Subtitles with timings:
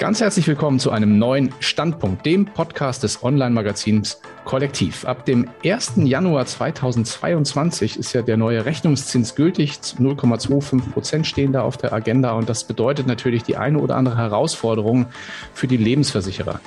[0.00, 5.04] Ganz herzlich willkommen zu einem neuen Standpunkt, dem Podcast des Online-Magazins Kollektiv.
[5.04, 5.92] Ab dem 1.
[5.96, 9.72] Januar 2022 ist ja der neue Rechnungszins gültig.
[9.98, 14.16] 0,25 Prozent stehen da auf der Agenda und das bedeutet natürlich die eine oder andere
[14.16, 15.04] Herausforderung
[15.52, 16.60] für die Lebensversicherer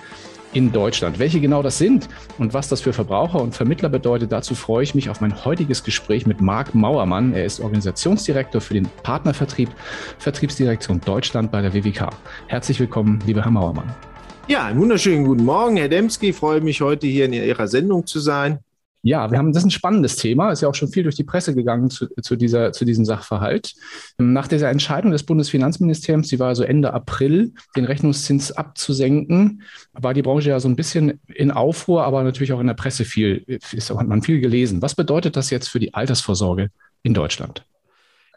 [0.53, 1.19] in Deutschland.
[1.19, 2.07] Welche genau das sind
[2.37, 5.83] und was das für Verbraucher und Vermittler bedeutet, dazu freue ich mich auf mein heutiges
[5.83, 7.33] Gespräch mit Marc Mauermann.
[7.33, 9.69] Er ist Organisationsdirektor für den Partnervertrieb,
[10.19, 12.09] Vertriebsdirektion Deutschland bei der WWK.
[12.47, 13.93] Herzlich willkommen, lieber Herr Mauermann.
[14.47, 16.29] Ja, einen wunderschönen guten Morgen, Herr Demski.
[16.29, 18.59] Ich freue mich, heute hier in Ihrer Sendung zu sein.
[19.05, 21.25] Ja, wir haben, das ist ein spannendes Thema, ist ja auch schon viel durch die
[21.25, 23.73] Presse gegangen zu, zu, dieser, zu diesem Sachverhalt.
[24.17, 30.21] Nach dieser Entscheidung des Bundesfinanzministeriums, die war also Ende April, den Rechnungszins abzusenken, war die
[30.21, 33.43] Branche ja so ein bisschen in Aufruhr, aber natürlich auch in der Presse viel,
[33.73, 34.81] ist, hat man viel gelesen.
[34.81, 36.69] Was bedeutet das jetzt für die Altersvorsorge
[37.01, 37.65] in Deutschland?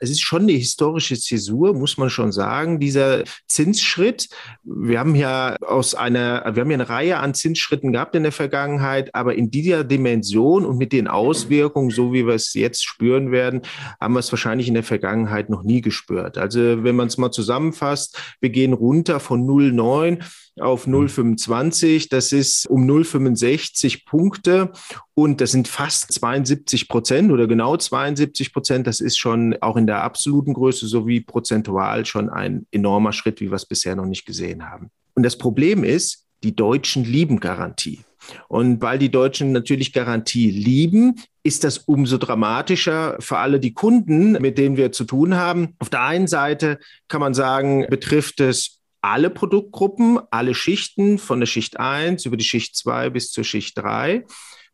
[0.00, 4.28] Es ist schon eine historische Zäsur, muss man schon sagen, dieser Zinsschritt.
[4.62, 8.32] Wir haben ja aus einer, wir haben ja eine Reihe an Zinsschritten gehabt in der
[8.32, 13.32] Vergangenheit, aber in dieser Dimension und mit den Auswirkungen, so wie wir es jetzt spüren
[13.32, 13.62] werden,
[14.00, 16.36] haben wir es wahrscheinlich in der Vergangenheit noch nie gespürt.
[16.36, 20.22] Also wenn man es mal zusammenfasst, wir gehen runter von 0,9
[20.60, 22.04] auf 0,25.
[22.04, 22.08] Mhm.
[22.10, 24.72] Das ist um 0,65 Punkte
[25.14, 28.86] und das sind fast 72 Prozent oder genau 72 Prozent.
[28.86, 33.50] Das ist schon auch in der absoluten Größe sowie prozentual schon ein enormer Schritt, wie
[33.50, 34.90] wir es bisher noch nicht gesehen haben.
[35.14, 38.00] Und das Problem ist, die Deutschen lieben Garantie.
[38.48, 44.32] Und weil die Deutschen natürlich Garantie lieben, ist das umso dramatischer für alle die Kunden,
[44.32, 45.74] mit denen wir zu tun haben.
[45.78, 48.75] Auf der einen Seite kann man sagen, betrifft es
[49.06, 53.78] alle Produktgruppen, alle Schichten von der Schicht 1 über die Schicht 2 bis zur Schicht
[53.78, 54.24] 3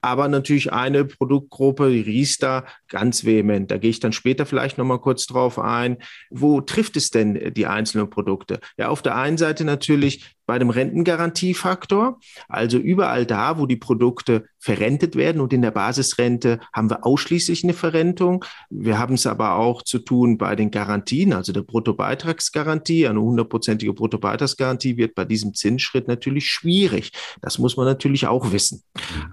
[0.03, 3.70] aber natürlich eine Produktgruppe, die Riester, ganz vehement.
[3.70, 5.98] Da gehe ich dann später vielleicht nochmal kurz drauf ein.
[6.31, 8.61] Wo trifft es denn die einzelnen Produkte?
[8.77, 14.45] Ja, auf der einen Seite natürlich bei dem Rentengarantiefaktor, also überall da, wo die Produkte
[14.58, 18.45] verrentet werden und in der Basisrente haben wir ausschließlich eine Verrentung.
[18.68, 23.07] Wir haben es aber auch zu tun bei den Garantien, also der Bruttobeitragsgarantie.
[23.07, 27.12] Eine hundertprozentige Bruttobeitragsgarantie wird bei diesem Zinsschritt natürlich schwierig.
[27.41, 28.83] Das muss man natürlich auch wissen.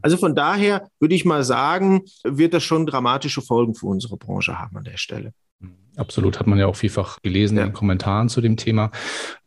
[0.02, 0.59] Also von daher
[1.00, 4.98] würde ich mal sagen, wird das schon dramatische Folgen für unsere Branche haben an der
[4.98, 5.34] Stelle.
[6.00, 7.66] Absolut, hat man ja auch vielfach gelesen ja.
[7.66, 8.90] in Kommentaren zu dem Thema.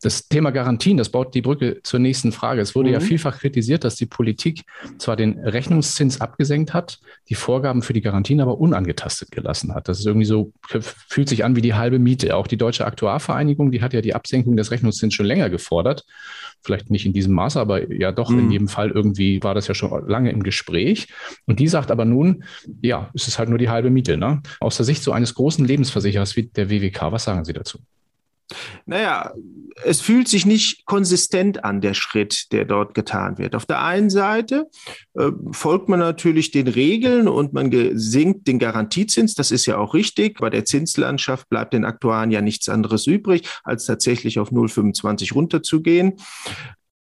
[0.03, 2.61] Das Thema Garantien, das baut die Brücke zur nächsten Frage.
[2.61, 2.95] Es wurde mhm.
[2.95, 4.65] ja vielfach kritisiert, dass die Politik
[4.99, 7.01] zwar den Rechnungszins abgesenkt hat,
[7.31, 9.89] die Vorgaben für die Garantien aber unangetastet gelassen hat.
[9.89, 10.53] Das ist irgendwie so,
[11.09, 12.37] fühlt sich an wie die halbe Miete.
[12.37, 16.05] Auch die Deutsche Aktuarvereinigung, die hat ja die Absenkung des Rechnungszins schon länger gefordert.
[16.61, 18.39] Vielleicht nicht in diesem Maße, aber ja doch, mhm.
[18.41, 21.09] in jedem Fall irgendwie war das ja schon lange im Gespräch.
[21.47, 22.45] Und die sagt aber nun,
[22.83, 24.19] ja, es ist halt nur die halbe Miete.
[24.19, 24.43] Ne?
[24.61, 25.65] Aus der Sicht so eines großen
[26.03, 27.13] Lebensversicherers wie der WWK.
[27.13, 27.79] Was sagen Sie dazu?
[28.85, 29.33] Naja,
[29.83, 33.55] es fühlt sich nicht konsistent an, der Schritt, der dort getan wird.
[33.55, 34.69] Auf der einen Seite
[35.15, 39.35] äh, folgt man natürlich den Regeln und man sinkt den Garantiezins.
[39.35, 40.39] Das ist ja auch richtig.
[40.39, 46.17] Bei der Zinslandschaft bleibt den Aktuaren ja nichts anderes übrig, als tatsächlich auf 0,25 runterzugehen.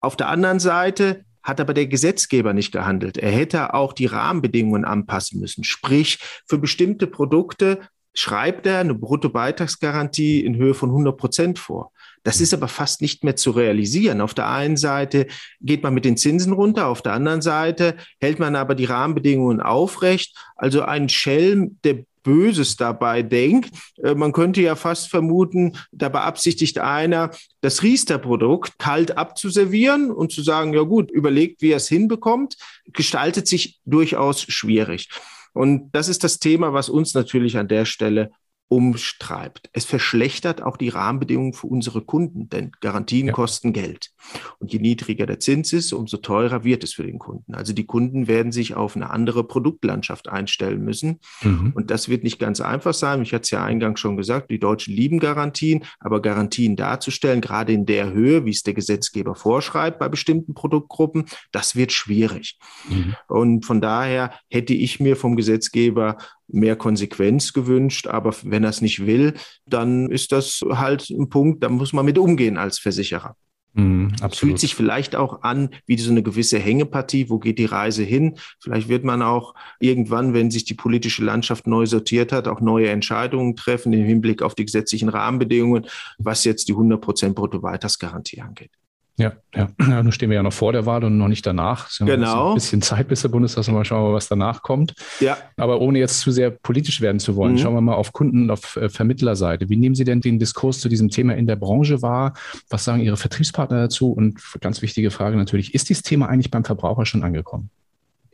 [0.00, 3.16] Auf der anderen Seite hat aber der Gesetzgeber nicht gehandelt.
[3.16, 5.64] Er hätte auch die Rahmenbedingungen anpassen müssen.
[5.64, 7.80] Sprich, für bestimmte Produkte
[8.20, 11.92] schreibt er eine Bruttobeitragsgarantie in Höhe von 100 Prozent vor.
[12.22, 12.42] Das mhm.
[12.44, 14.20] ist aber fast nicht mehr zu realisieren.
[14.20, 15.26] Auf der einen Seite
[15.60, 19.60] geht man mit den Zinsen runter, auf der anderen Seite hält man aber die Rahmenbedingungen
[19.60, 20.36] aufrecht.
[20.56, 23.70] Also ein Schelm, der Böses dabei denkt.
[24.02, 27.30] Äh, man könnte ja fast vermuten, da beabsichtigt einer,
[27.60, 32.56] das Riester-Produkt kalt abzuservieren und zu sagen, ja gut, überlegt, wie er es hinbekommt,
[32.92, 35.08] gestaltet sich durchaus schwierig.
[35.52, 38.30] Und das ist das Thema, was uns natürlich an der Stelle
[38.70, 39.68] umstreibt.
[39.72, 43.32] Es verschlechtert auch die Rahmenbedingungen für unsere Kunden, denn Garantien ja.
[43.32, 44.12] kosten Geld.
[44.60, 47.56] Und je niedriger der Zins ist, umso teurer wird es für den Kunden.
[47.56, 51.18] Also die Kunden werden sich auf eine andere Produktlandschaft einstellen müssen.
[51.42, 51.72] Mhm.
[51.74, 53.22] Und das wird nicht ganz einfach sein.
[53.22, 57.72] Ich hatte es ja eingangs schon gesagt, die Deutschen lieben Garantien, aber Garantien darzustellen, gerade
[57.72, 62.56] in der Höhe, wie es der Gesetzgeber vorschreibt bei bestimmten Produktgruppen, das wird schwierig.
[62.88, 63.16] Mhm.
[63.26, 66.18] Und von daher hätte ich mir vom Gesetzgeber
[66.52, 68.06] mehr Konsequenz gewünscht.
[68.06, 69.34] Aber wenn er es nicht will,
[69.66, 73.36] dann ist das halt ein Punkt, da muss man mit umgehen als Versicherer.
[73.74, 77.30] Mm, Fühlt sich vielleicht auch an wie so eine gewisse Hängepartie.
[77.30, 78.36] Wo geht die Reise hin?
[78.58, 82.88] Vielleicht wird man auch irgendwann, wenn sich die politische Landschaft neu sortiert hat, auch neue
[82.88, 85.86] Entscheidungen treffen im Hinblick auf die gesetzlichen Rahmenbedingungen,
[86.18, 88.72] was jetzt die 100 Prozent Brutto-Weitersgarantie angeht.
[89.20, 90.02] Ja, ja.
[90.02, 91.90] nun stehen wir ja noch vor der Wahl und noch nicht danach.
[91.98, 92.50] Genau.
[92.50, 94.94] Ein bisschen Zeit bis der Bundestag, mal schauen, was danach kommt.
[95.20, 95.36] Ja.
[95.56, 97.58] Aber ohne jetzt zu sehr politisch werden zu wollen, mhm.
[97.58, 99.68] schauen wir mal auf Kunden- und auf äh, Vermittlerseite.
[99.68, 102.32] Wie nehmen Sie denn den Diskurs zu diesem Thema in der Branche wahr?
[102.70, 104.12] Was sagen Ihre Vertriebspartner dazu?
[104.12, 107.70] Und ganz wichtige Frage natürlich, ist dieses Thema eigentlich beim Verbraucher schon angekommen?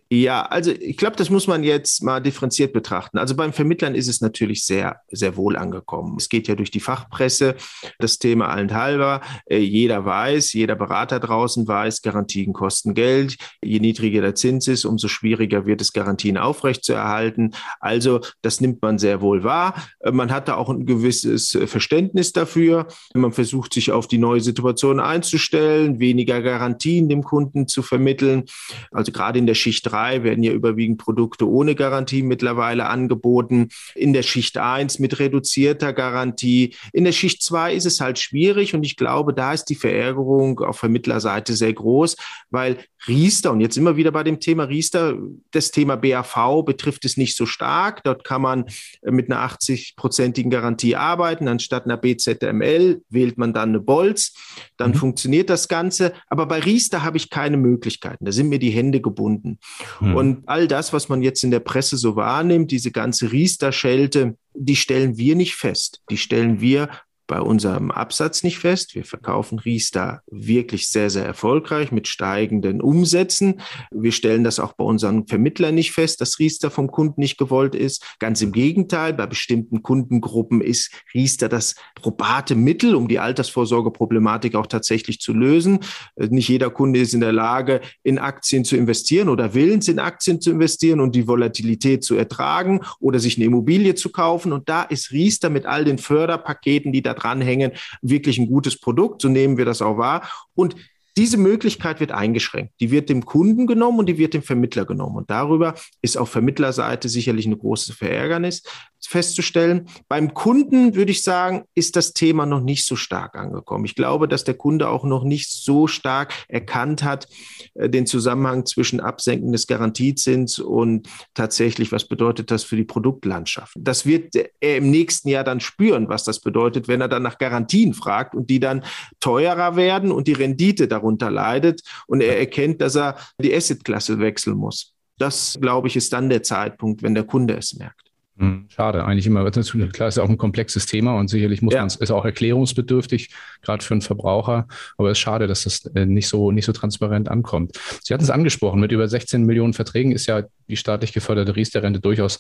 [0.09, 3.19] Ja, also ich glaube, das muss man jetzt mal differenziert betrachten.
[3.19, 6.15] Also beim Vermittlern ist es natürlich sehr, sehr wohl angekommen.
[6.17, 7.57] Es geht ja durch die Fachpresse,
[7.99, 9.21] das Thema allenthalber.
[9.47, 13.37] Äh, jeder weiß, jeder Berater draußen weiß, Garantien kosten Geld.
[13.65, 17.55] Je niedriger der Zins ist, umso schwieriger wird es, Garantien aufrechtzuerhalten.
[17.81, 19.75] Also das nimmt man sehr wohl wahr.
[19.99, 22.87] Äh, man hat da auch ein gewisses Verständnis dafür.
[23.13, 28.45] Man versucht sich auf die neue Situation einzustellen, weniger Garantien dem Kunden zu vermitteln.
[28.93, 33.69] Also gerade in der Schicht 3 werden ja überwiegend Produkte ohne Garantie mittlerweile angeboten.
[33.95, 36.75] In der Schicht 1 mit reduzierter Garantie.
[36.93, 40.61] In der Schicht 2 ist es halt schwierig und ich glaube, da ist die Verärgerung
[40.61, 42.17] auf Vermittlerseite sehr groß,
[42.51, 42.79] weil
[43.09, 45.17] Riester, und jetzt immer wieder bei dem Thema Riester,
[45.53, 48.03] das Thema BAV betrifft es nicht so stark.
[48.03, 48.65] Dort kann man
[49.03, 51.47] mit einer 80-prozentigen Garantie arbeiten.
[51.47, 54.35] Anstatt einer BZML wählt man dann eine Bolz.
[54.77, 54.97] Dann mhm.
[54.97, 56.15] funktioniert das Ganze.
[56.29, 58.25] Aber bei Riester habe ich keine Möglichkeiten.
[58.25, 59.59] Da sind mir die Hände gebunden.
[60.01, 60.15] Mhm.
[60.17, 64.77] Und all das, was man jetzt in der Presse so wahrnimmt, diese ganze Riester-Schelte, die
[64.77, 66.03] stellen wir nicht fest.
[66.11, 66.89] Die stellen wir
[67.27, 68.95] bei unserem Absatz nicht fest.
[68.95, 73.61] Wir verkaufen Riester wirklich sehr, sehr erfolgreich mit steigenden Umsätzen.
[73.91, 77.75] Wir stellen das auch bei unseren Vermittlern nicht fest, dass Riester vom Kunden nicht gewollt
[77.75, 78.05] ist.
[78.19, 84.67] Ganz im Gegenteil, bei bestimmten Kundengruppen ist Riester das probate Mittel, um die Altersvorsorgeproblematik auch
[84.67, 85.81] tatsächlich zu lösen.
[86.17, 90.41] Nicht jeder Kunde ist in der Lage, in Aktien zu investieren oder willens in Aktien
[90.41, 94.53] zu investieren und die Volatilität zu ertragen oder sich eine Immobilie zu kaufen.
[94.53, 97.73] Und da ist Riester mit all den Förderpaketen, die da dranhängen,
[98.03, 99.23] wirklich ein gutes Produkt.
[99.23, 100.31] So nehmen wir das auch wahr.
[100.55, 100.77] Und
[101.19, 102.75] diese Möglichkeit wird eingeschränkt.
[102.81, 105.17] Die wird dem Kunden genommen und die wird dem Vermittler genommen.
[105.17, 108.63] Und darüber ist auf Vermittlerseite sicherlich eine große Verärgernis
[109.07, 109.89] festzustellen.
[110.09, 113.85] Beim Kunden würde ich sagen, ist das Thema noch nicht so stark angekommen.
[113.85, 117.29] Ich glaube, dass der Kunde auch noch nicht so stark erkannt hat,
[117.75, 123.75] äh, den Zusammenhang zwischen Absenken des Garantiezins und tatsächlich, was bedeutet das für die Produktlandschaft.
[123.79, 127.39] Das wird er im nächsten Jahr dann spüren, was das bedeutet, wenn er dann nach
[127.39, 128.85] Garantien fragt und die dann
[129.21, 134.57] teurer werden und die Rendite darunter leidet und er erkennt, dass er die Assetklasse wechseln
[134.57, 134.93] muss.
[135.19, 138.11] Das, glaube ich, ist dann der Zeitpunkt, wenn der Kunde es merkt.
[138.39, 139.51] Hm, schade, eigentlich immer.
[139.51, 141.81] Klar, ist ja auch ein komplexes Thema und sicherlich muss ja.
[141.81, 143.31] man es, ist auch erklärungsbedürftig,
[143.63, 144.67] gerade für einen Verbraucher.
[144.99, 147.79] Aber es ist schade, dass das äh, nicht so, nicht so transparent ankommt.
[148.03, 152.01] Sie hatten es angesprochen, mit über 16 Millionen Verträgen ist ja die staatlich geförderte Riester-Rente
[152.01, 152.39] durchaus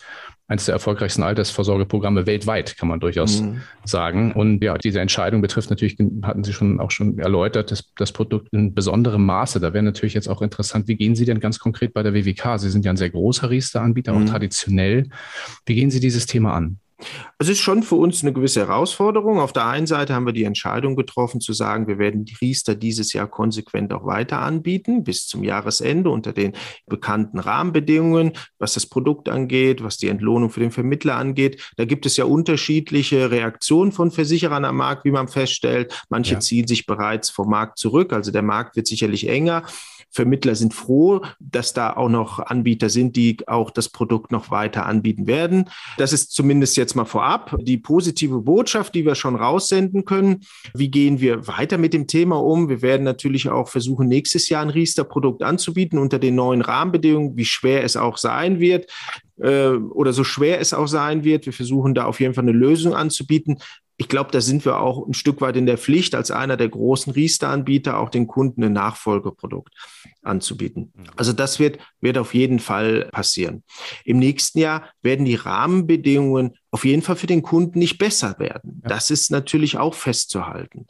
[0.48, 3.62] eines der erfolgreichsten Altersvorsorgeprogramme weltweit, kann man durchaus mhm.
[3.84, 4.32] sagen.
[4.32, 8.48] Und ja, diese Entscheidung betrifft natürlich, hatten Sie schon auch schon erläutert, das, das Produkt
[8.52, 9.60] in besonderem Maße.
[9.60, 12.58] Da wäre natürlich jetzt auch interessant, wie gehen Sie denn ganz konkret bei der WWK?
[12.58, 14.24] Sie sind ja ein sehr großer Riester-Anbieter, mhm.
[14.24, 15.08] auch traditionell.
[15.64, 16.78] Wie gehen Sie dieses Thema an?
[17.38, 19.38] Es ist schon für uns eine gewisse Herausforderung.
[19.38, 22.74] Auf der einen Seite haben wir die Entscheidung getroffen, zu sagen, wir werden die Riester
[22.74, 26.52] dieses Jahr konsequent auch weiter anbieten, bis zum Jahresende unter den
[26.86, 31.72] bekannten Rahmenbedingungen, was das Produkt angeht, was die Entlohnung für den Vermittler angeht.
[31.76, 36.04] Da gibt es ja unterschiedliche Reaktionen von Versicherern am Markt, wie man feststellt.
[36.08, 36.40] Manche ja.
[36.40, 38.12] ziehen sich bereits vom Markt zurück.
[38.12, 39.64] Also der Markt wird sicherlich enger.
[40.10, 44.86] Vermittler sind froh, dass da auch noch Anbieter sind, die auch das Produkt noch weiter
[44.86, 45.68] anbieten werden.
[45.98, 50.44] Das ist zumindest jetzt mal vorab die positive Botschaft, die wir schon raussenden können.
[50.74, 52.68] Wie gehen wir weiter mit dem Thema um?
[52.68, 57.44] Wir werden natürlich auch versuchen, nächstes Jahr ein Riester-Produkt anzubieten unter den neuen Rahmenbedingungen, wie
[57.44, 58.90] schwer es auch sein wird
[59.40, 61.46] äh, oder so schwer es auch sein wird.
[61.46, 63.58] Wir versuchen da auf jeden Fall eine Lösung anzubieten
[63.98, 66.68] ich glaube, da sind wir auch ein Stück weit in der Pflicht, als einer der
[66.68, 69.74] großen Riester-Anbieter auch den Kunden ein Nachfolgeprodukt
[70.22, 70.92] anzubieten.
[70.94, 71.04] Mhm.
[71.16, 73.64] Also das wird, wird auf jeden Fall passieren.
[74.04, 78.82] Im nächsten Jahr werden die Rahmenbedingungen auf jeden Fall für den Kunden nicht besser werden.
[78.84, 80.86] Das ist natürlich auch festzuhalten.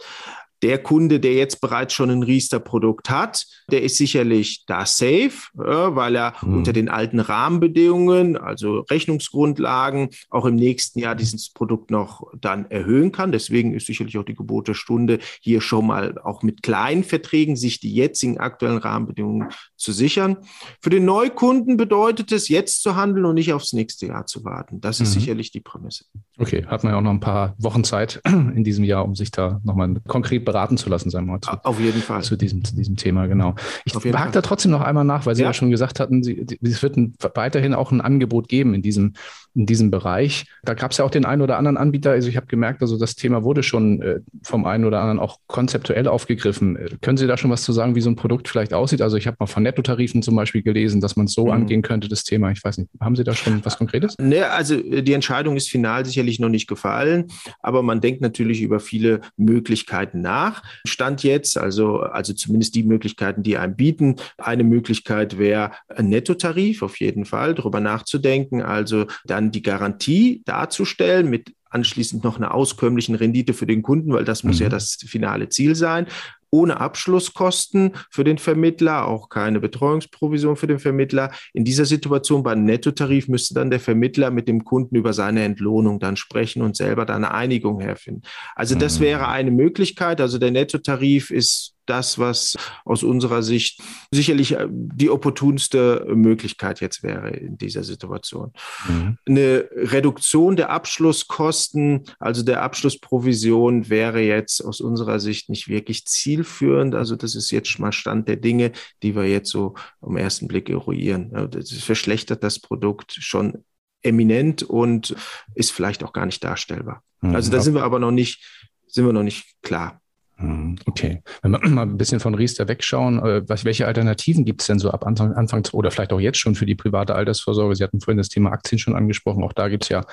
[0.62, 6.16] Der Kunde, der jetzt bereits schon ein Riester-Produkt hat, der ist sicherlich da safe, weil
[6.16, 6.58] er mhm.
[6.58, 13.12] unter den alten Rahmenbedingungen, also Rechnungsgrundlagen, auch im nächsten Jahr dieses Produkt noch dann erhöhen
[13.12, 13.32] kann.
[13.32, 17.56] Deswegen ist sicherlich auch die Gebot der Stunde, hier schon mal auch mit kleinen Verträgen
[17.56, 20.38] sich die jetzigen aktuellen Rahmenbedingungen zu sichern.
[20.80, 24.80] Für den Neukunden bedeutet es, jetzt zu handeln und nicht aufs nächste Jahr zu warten.
[24.80, 25.20] Das ist mhm.
[25.20, 26.04] sicherlich die Prämisse.
[26.38, 29.30] Okay, hat man ja auch noch ein paar Wochen Zeit in diesem Jahr, um sich
[29.30, 31.40] da nochmal konkret beraten zu lassen, sagen wir mal.
[31.40, 32.22] Zu, Auf jeden Fall.
[32.22, 33.54] Zu diesem, zu diesem Thema, genau.
[33.84, 36.46] Ich hake da trotzdem noch einmal nach, weil Sie ja, ja schon gesagt hatten, Sie,
[36.62, 39.14] es wird ein, weiterhin auch ein Angebot geben in diesem,
[39.54, 40.46] in diesem Bereich.
[40.64, 42.10] Da gab es ja auch den einen oder anderen Anbieter.
[42.10, 45.38] Also ich habe gemerkt, also das Thema wurde schon äh, vom einen oder anderen auch
[45.46, 46.76] konzeptuell aufgegriffen.
[46.76, 49.00] Äh, können Sie da schon was zu sagen, wie so ein Produkt vielleicht aussieht?
[49.00, 51.52] Also ich habe mal von Nettotarifen zum Beispiel gelesen, dass man es so mhm.
[51.52, 52.50] angehen könnte, das Thema.
[52.52, 54.14] Ich weiß nicht, haben Sie da schon was Konkretes?
[54.18, 57.26] Ne, also äh, die Entscheidung ist final sicherlich noch nicht gefallen,
[57.60, 60.62] aber man denkt natürlich über viele Möglichkeiten nach.
[60.86, 64.16] Stand jetzt, also, also zumindest die Möglichkeiten, die einem bieten.
[64.38, 71.28] Eine Möglichkeit wäre ein Nettotarif, auf jeden Fall, darüber nachzudenken, also dann die Garantie darzustellen
[71.28, 74.62] mit anschließend noch einer auskömmlichen Rendite für den Kunden, weil das muss mhm.
[74.62, 76.06] ja das finale Ziel sein
[76.50, 81.30] ohne Abschlusskosten für den Vermittler, auch keine Betreuungsprovision für den Vermittler.
[81.52, 86.00] In dieser Situation beim Nettotarif müsste dann der Vermittler mit dem Kunden über seine Entlohnung
[86.00, 88.22] dann sprechen und selber da eine Einigung herfinden.
[88.54, 89.04] Also das mhm.
[89.04, 90.20] wäre eine Möglichkeit.
[90.20, 97.02] Also der Nettotarif ist das, was aus unserer Sicht sicherlich äh, die opportunste Möglichkeit jetzt
[97.02, 98.52] wäre in dieser Situation.
[98.88, 99.18] Mhm.
[99.26, 106.94] Eine Reduktion der Abschlusskosten, also der Abschlussprovision, wäre jetzt aus unserer Sicht nicht wirklich zielführend.
[106.94, 110.68] Also das ist jetzt mal Stand der Dinge, die wir jetzt so am ersten Blick
[110.68, 111.48] eruieren.
[111.50, 113.64] Das verschlechtert das Produkt schon
[114.02, 115.14] eminent und
[115.54, 117.02] ist vielleicht auch gar nicht darstellbar.
[117.20, 117.34] Mhm.
[117.34, 118.44] Also da sind wir aber noch nicht,
[118.86, 120.00] sind wir noch nicht klar.
[120.38, 121.22] Hm, okay.
[121.42, 124.90] Wenn wir mal ein bisschen von Riester wegschauen, äh, welche Alternativen gibt es denn so
[124.90, 127.74] ab Anfang, Anfang oder vielleicht auch jetzt schon für die private Altersvorsorge?
[127.74, 129.42] Sie hatten vorhin das Thema Aktien schon angesprochen.
[129.44, 130.04] Auch da gibt es ja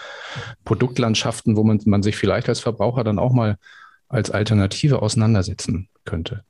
[0.63, 3.57] Produktlandschaften, wo man, man sich vielleicht als Verbraucher dann auch mal
[4.07, 6.43] als Alternative auseinandersetzen könnte.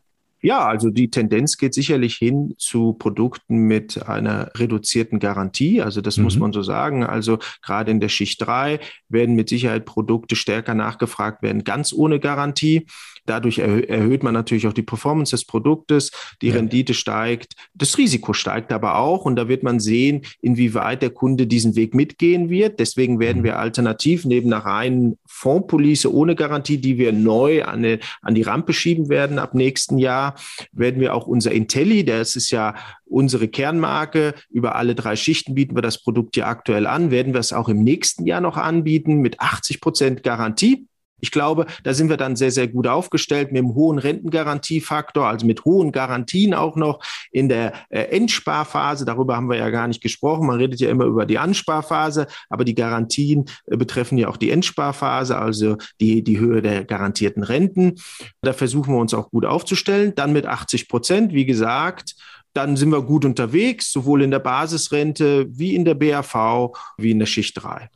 [0.44, 5.82] Ja, also die Tendenz geht sicherlich hin zu Produkten mit einer reduzierten Garantie.
[5.82, 6.26] Also das mhm.
[6.26, 7.06] muss man so sagen.
[7.06, 12.20] Also gerade in der Schicht 3 werden mit Sicherheit Produkte stärker nachgefragt werden, ganz ohne
[12.20, 12.88] Garantie.
[13.26, 16.12] Dadurch erhöht man natürlich auch die Performance des Produktes,
[16.42, 16.56] die ja.
[16.56, 21.48] Rendite steigt, das Risiko steigt aber auch und da wird man sehen, inwieweit der Kunde
[21.48, 22.80] diesen Weg mitgehen wird.
[22.80, 23.46] Deswegen werden mhm.
[23.46, 28.42] wir alternativ neben einer reinen Fondspolice ohne Garantie, die wir neu an, eine, an die
[28.42, 30.36] Rampe schieben werden ab nächsten Jahr,
[30.72, 32.76] werden wir auch unser Intelli, das ist ja
[33.06, 34.34] unsere Kernmarke.
[34.50, 37.70] Über alle drei Schichten bieten wir das Produkt ja aktuell an, werden wir es auch
[37.70, 40.88] im nächsten Jahr noch anbieten mit 80 Prozent Garantie.
[41.24, 45.46] Ich glaube, da sind wir dann sehr, sehr gut aufgestellt mit einem hohen Rentengarantiefaktor, also
[45.46, 47.00] mit hohen Garantien auch noch
[47.32, 49.06] in der äh, Endsparphase.
[49.06, 50.48] Darüber haben wir ja gar nicht gesprochen.
[50.48, 54.50] Man redet ja immer über die Ansparphase, aber die Garantien äh, betreffen ja auch die
[54.50, 57.96] Endsparphase, also die, die Höhe der garantierten Renten.
[58.42, 60.14] Da versuchen wir uns auch gut aufzustellen.
[60.16, 62.16] Dann mit 80 Prozent, wie gesagt,
[62.52, 67.20] dann sind wir gut unterwegs, sowohl in der Basisrente wie in der BAV wie in
[67.20, 67.90] der Schicht 3.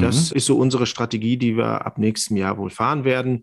[0.00, 0.36] Das mhm.
[0.36, 3.42] ist so unsere Strategie, die wir ab nächstem Jahr wohl fahren werden.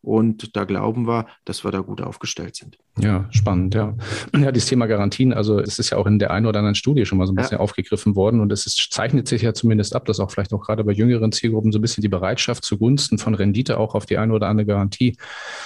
[0.00, 2.78] Und da glauben wir, dass wir da gut aufgestellt sind.
[2.98, 3.96] Ja, spannend, ja.
[4.36, 7.04] Ja, dieses Thema Garantien, also es ist ja auch in der einen oder anderen Studie
[7.04, 7.60] schon mal so ein bisschen ja.
[7.60, 10.84] aufgegriffen worden und es ist, zeichnet sich ja zumindest ab, dass auch vielleicht auch gerade
[10.84, 14.32] bei jüngeren Zielgruppen so ein bisschen die Bereitschaft zugunsten von Rendite auch auf die eine
[14.32, 15.16] oder andere Garantie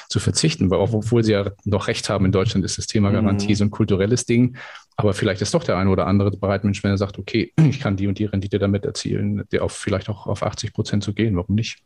[0.08, 3.10] zu verzichten, weil auch, obwohl sie ja noch recht haben, in Deutschland ist das Thema
[3.10, 3.14] mhm.
[3.14, 3.56] Garantie mhm.
[3.56, 4.56] so ein kulturelles Ding.
[4.96, 7.80] Aber vielleicht ist doch der eine oder andere bereit, Mensch, wenn er sagt, okay, ich
[7.80, 11.12] kann die und die Rendite damit erzielen, der auf vielleicht auch auf 80 Prozent zu
[11.12, 11.36] gehen.
[11.36, 11.82] Warum nicht?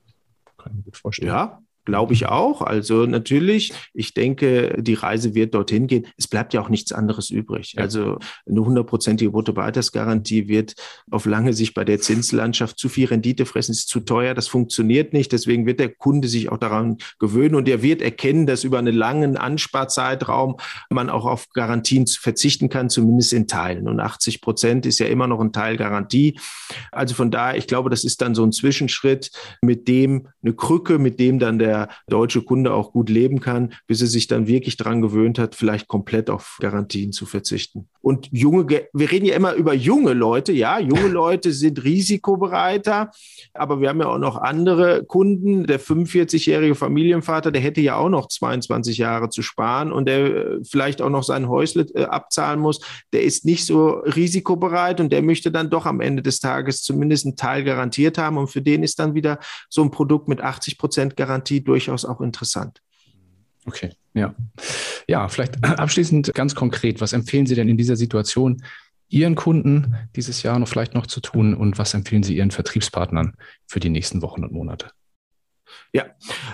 [0.58, 1.28] Kann ich mir gut vorstellen.
[1.28, 2.62] Ja, Glaube ich auch.
[2.62, 6.08] Also natürlich, ich denke, die Reise wird dorthin gehen.
[6.16, 7.74] Es bleibt ja auch nichts anderes übrig.
[7.74, 7.82] Ja.
[7.82, 10.74] Also eine hundertprozentige Bruttobehaltersgarantie wird
[11.12, 15.12] auf lange Sicht bei der Zinslandschaft zu viel Rendite fressen, ist zu teuer, das funktioniert
[15.12, 15.30] nicht.
[15.30, 18.94] Deswegen wird der Kunde sich auch daran gewöhnen und er wird erkennen, dass über einen
[18.94, 20.56] langen Ansparzeitraum
[20.90, 23.86] man auch auf Garantien verzichten kann, zumindest in Teilen.
[23.86, 26.36] Und 80 Prozent ist ja immer noch ein Teil Garantie.
[26.90, 29.30] Also von daher, ich glaube, das ist dann so ein Zwischenschritt,
[29.62, 33.74] mit dem eine Krücke, mit dem dann der der deutsche Kunde auch gut leben kann,
[33.86, 37.88] bis er sich dann wirklich daran gewöhnt hat, vielleicht komplett auf Garantien zu verzichten.
[38.06, 43.10] Und junge, wir reden ja immer über junge Leute, ja, junge Leute sind risikobereiter,
[43.52, 45.66] aber wir haben ja auch noch andere Kunden.
[45.66, 50.58] Der 45-jährige Familienvater, der hätte ja auch noch 22 Jahre zu sparen und der äh,
[50.62, 52.80] vielleicht auch noch sein Häusle äh, abzahlen muss.
[53.12, 57.26] Der ist nicht so risikobereit und der möchte dann doch am Ende des Tages zumindest
[57.26, 58.38] einen Teil garantiert haben.
[58.38, 62.20] Und für den ist dann wieder so ein Produkt mit 80 Prozent Garantie durchaus auch
[62.20, 62.80] interessant.
[63.66, 64.34] Okay, ja.
[65.06, 68.62] Ja, vielleicht abschließend ganz konkret, was empfehlen Sie denn in dieser Situation
[69.08, 73.34] Ihren Kunden dieses Jahr noch vielleicht noch zu tun und was empfehlen Sie Ihren Vertriebspartnern
[73.68, 74.90] für die nächsten Wochen und Monate?
[75.92, 76.06] Ja,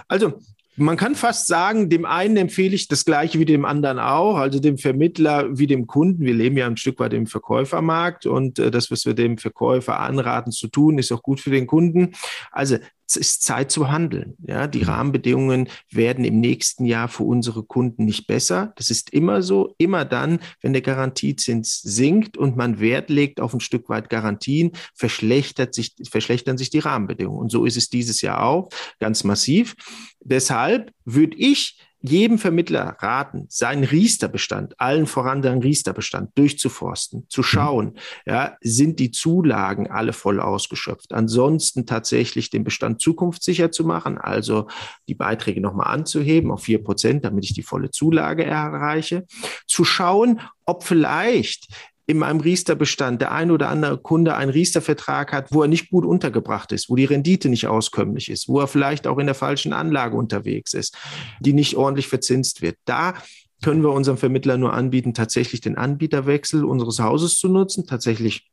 [0.09, 0.39] also
[0.77, 4.59] man kann fast sagen, dem einen empfehle ich das Gleiche wie dem anderen auch, also
[4.59, 6.25] dem Vermittler wie dem Kunden.
[6.25, 10.01] Wir leben ja ein Stück weit im Verkäufermarkt und äh, das, was wir dem Verkäufer
[10.01, 12.13] anraten zu tun, ist auch gut für den Kunden.
[12.51, 12.79] Also
[13.17, 14.37] es ist Zeit zu handeln.
[14.47, 14.85] Ja, die mhm.
[14.85, 18.73] Rahmenbedingungen werden im nächsten Jahr für unsere Kunden nicht besser.
[18.77, 19.75] Das ist immer so.
[19.79, 24.73] Immer dann, wenn der Garantiezins sinkt und man Wert legt auf ein Stück weit Garantien,
[24.95, 27.41] verschlechtert sich, verschlechtern sich die Rahmenbedingungen.
[27.41, 29.75] Und so ist es dieses Jahr auch ganz massiv.
[30.21, 37.45] Deshalb würde ich jedem Vermittler raten, seinen Riester-Bestand, allen voran seinen Riester-Bestand durchzuforsten, zu mhm.
[37.45, 41.13] schauen, ja, sind die Zulagen alle voll ausgeschöpft.
[41.13, 44.67] Ansonsten tatsächlich den Bestand zukunftssicher zu machen, also
[45.09, 49.25] die Beiträge nochmal anzuheben auf vier Prozent, damit ich die volle Zulage erreiche.
[49.67, 51.69] Zu schauen, ob vielleicht
[52.07, 56.05] in meinem Riester-Bestand der ein oder andere Kunde einen Riester-Vertrag hat, wo er nicht gut
[56.05, 59.73] untergebracht ist, wo die Rendite nicht auskömmlich ist, wo er vielleicht auch in der falschen
[59.73, 60.97] Anlage unterwegs ist,
[61.41, 62.77] die nicht ordentlich verzinst wird.
[62.85, 63.15] Da
[63.63, 68.52] können wir unserem Vermittler nur anbieten, tatsächlich den Anbieterwechsel unseres Hauses zu nutzen, tatsächlich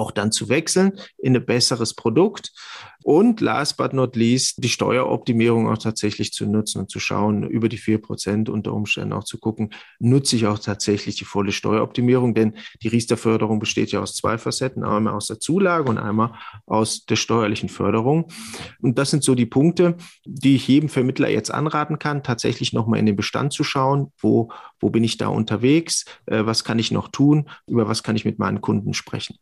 [0.00, 2.52] auch dann zu wechseln in ein besseres Produkt.
[3.02, 7.68] Und last but not least, die Steueroptimierung auch tatsächlich zu nutzen und zu schauen, über
[7.70, 12.34] die vier Prozent unter Umständen auch zu gucken, nutze ich auch tatsächlich die volle Steueroptimierung,
[12.34, 16.34] denn die Riester-Förderung besteht ja aus zwei Facetten, einmal aus der Zulage und einmal
[16.66, 18.28] aus der steuerlichen Förderung.
[18.82, 22.98] Und das sind so die Punkte, die ich jedem Vermittler jetzt anraten kann, tatsächlich nochmal
[22.98, 26.90] in den Bestand zu schauen, wo, wo bin ich da unterwegs, äh, was kann ich
[26.90, 29.36] noch tun, über was kann ich mit meinen Kunden sprechen.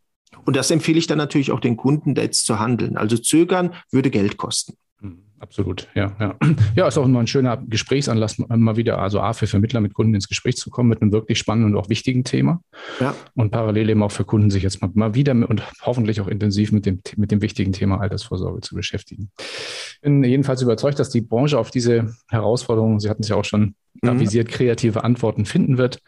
[0.45, 2.97] Und das empfehle ich dann natürlich auch den Kunden, jetzt zu handeln.
[2.97, 4.75] Also zögern würde Geld kosten.
[5.01, 6.37] Hm, absolut, ja, ja.
[6.75, 10.15] Ja, ist auch immer ein schöner Gesprächsanlass, mal wieder, also A, für Vermittler mit Kunden
[10.15, 12.61] ins Gespräch zu kommen mit einem wirklich spannenden und auch wichtigen Thema.
[13.01, 13.15] Ja.
[13.35, 16.73] Und parallel eben auch für Kunden sich jetzt mal, mal wieder und hoffentlich auch intensiv
[16.73, 19.31] mit dem, mit dem wichtigen Thema Altersvorsorge zu beschäftigen.
[19.39, 23.45] Ich bin jedenfalls überzeugt, dass die Branche auf diese Herausforderungen, Sie hatten es ja auch
[23.45, 24.09] schon mhm.
[24.09, 26.01] avisiert, kreative Antworten finden wird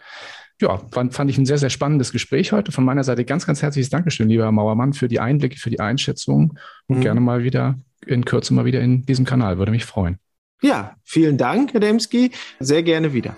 [0.61, 2.73] ja, fand, fand ich ein sehr, sehr spannendes Gespräch heute.
[2.73, 5.81] Von meiner Seite ganz, ganz herzliches Dankeschön, lieber Herr Mauermann, für die Einblicke, für die
[5.81, 7.01] Einschätzung und mhm.
[7.03, 9.59] gerne mal wieder in Kürze mal wieder in diesem Kanal.
[9.59, 10.19] Würde mich freuen.
[10.63, 12.31] Ja, vielen Dank, Herr Demski.
[12.59, 13.37] Sehr gerne wieder.